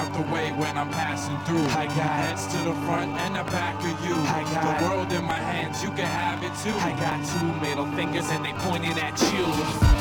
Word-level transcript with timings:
out 0.00 0.12
the 0.14 0.32
way 0.32 0.50
when 0.52 0.78
I'm 0.78 0.90
passing 0.90 1.38
through. 1.44 1.66
I 1.76 1.84
got 1.86 2.12
heads 2.22 2.46
to 2.52 2.58
the 2.58 2.74
front 2.86 3.12
and 3.24 3.34
the 3.36 3.44
back 3.52 3.76
of 3.84 3.96
you. 4.06 4.16
I 4.38 4.42
got 4.54 4.78
the 4.78 4.86
world 4.86 5.12
in 5.12 5.24
my 5.24 5.40
hands, 5.52 5.82
you 5.82 5.90
can 5.90 6.06
have 6.06 6.42
it 6.42 6.54
too. 6.64 6.76
I 6.78 6.92
got 7.04 7.18
two 7.32 7.52
middle 7.60 7.86
fingers 7.96 8.28
and 8.30 8.44
they 8.44 8.52
pointed 8.52 8.96
at 8.96 9.20
you. 9.32 9.99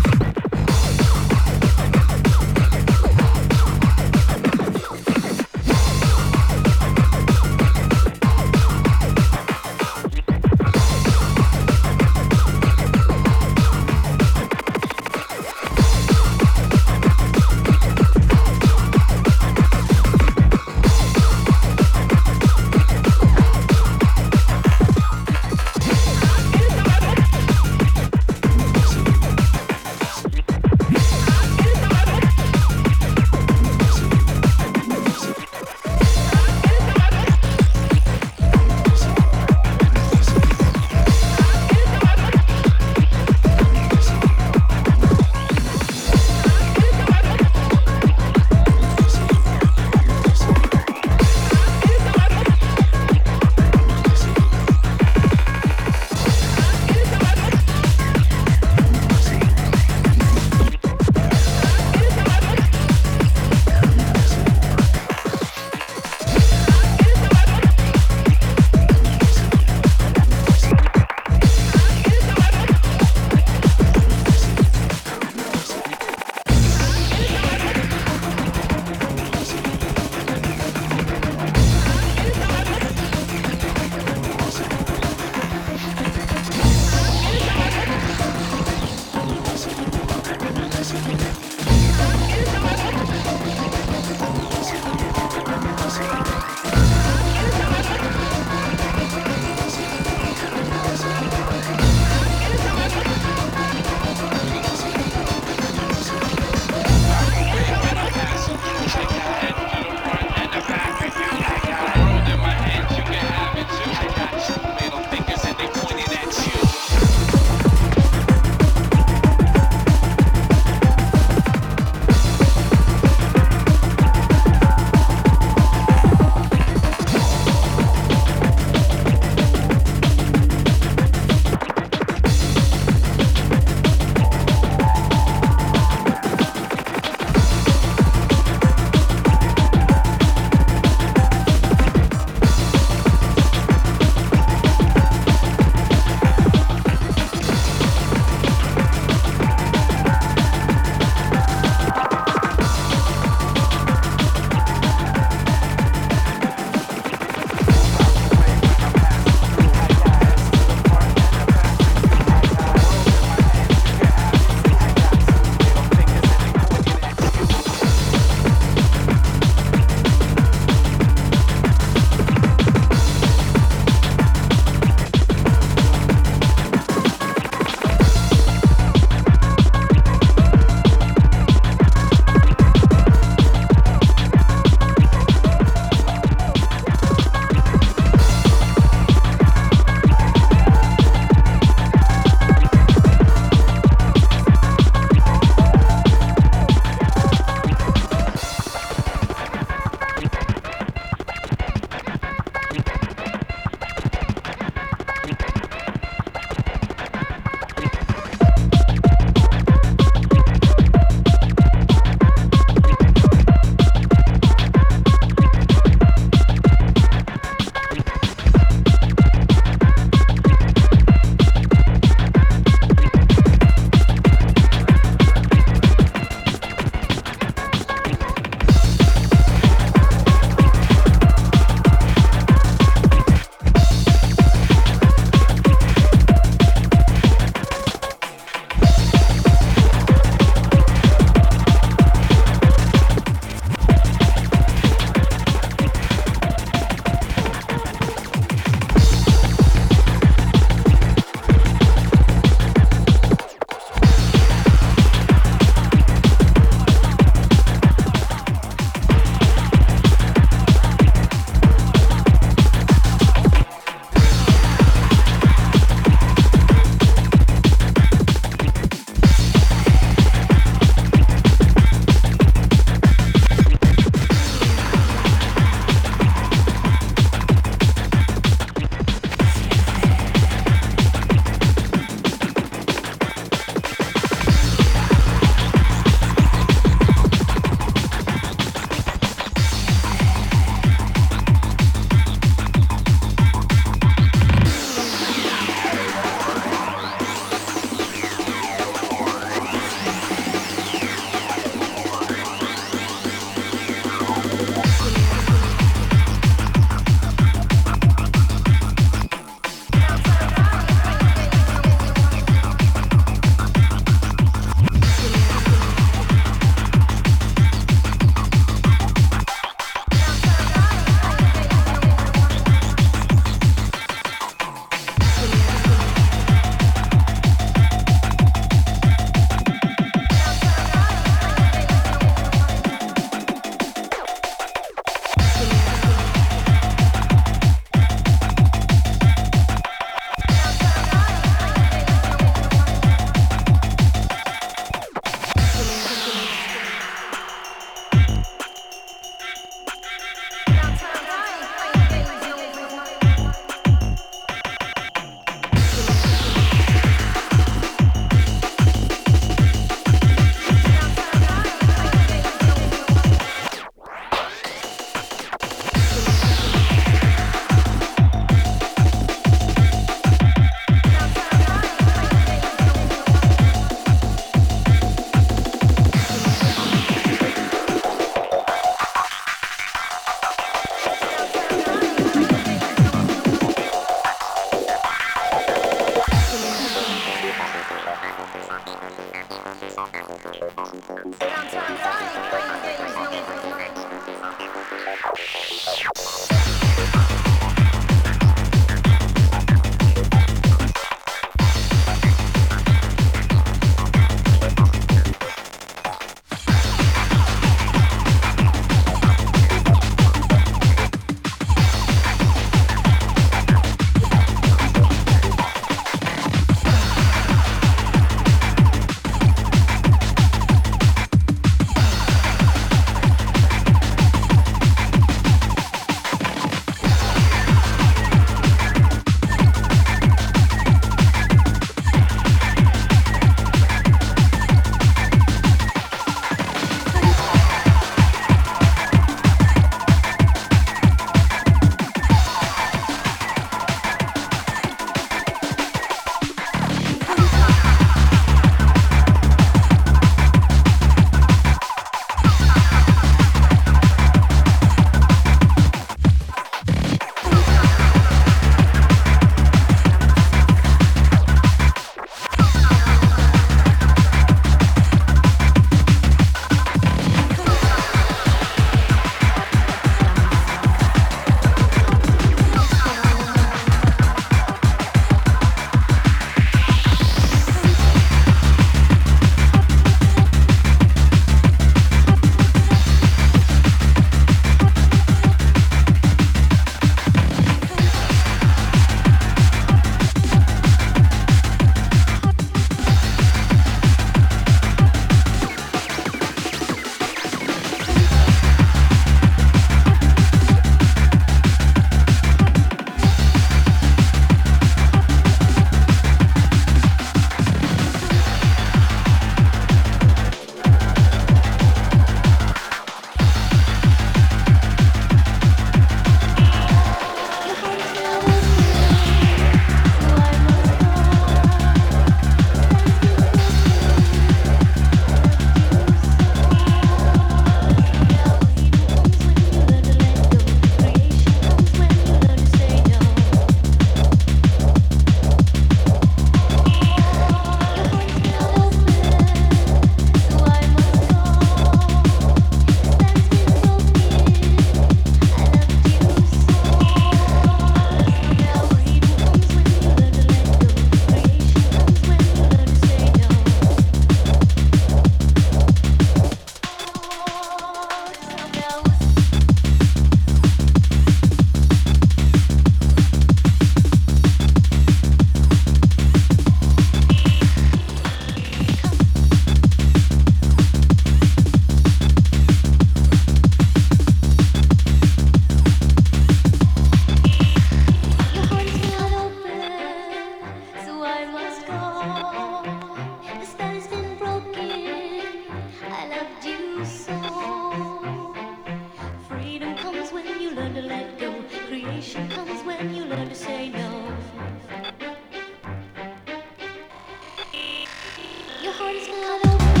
Your 598.81 598.93
heart 598.93 599.15
is 599.15 599.27
not 599.27 599.65
open. 599.65 600.00